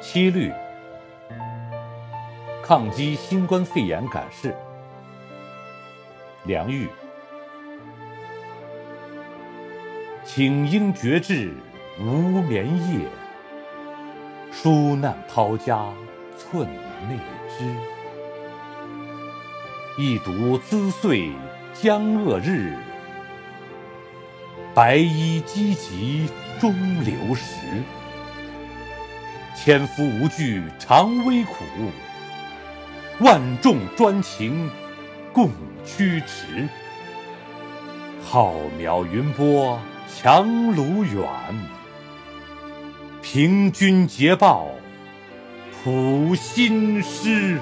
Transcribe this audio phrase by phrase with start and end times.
[0.00, 0.52] 七律：
[2.62, 4.54] 抗击新冠肺炎感事。
[6.44, 6.88] 梁玉，
[10.24, 11.52] 请应觉志
[12.00, 13.08] 无眠夜，
[14.52, 15.92] 纾难抛家
[16.36, 16.66] 寸
[17.08, 17.18] 内
[17.48, 17.64] 知。
[20.00, 21.32] 一读资岁
[21.74, 22.76] 将恶日，
[24.74, 26.30] 白衣积疾
[26.60, 26.72] 终
[27.04, 27.82] 流时。
[29.60, 31.64] 千夫无惧常危苦，
[33.18, 34.70] 万众专情
[35.32, 35.50] 共
[35.84, 36.68] 驱驰。
[38.24, 41.24] 浩渺云波强卢远，
[43.20, 44.68] 凭君捷报
[45.82, 47.58] 谱新诗。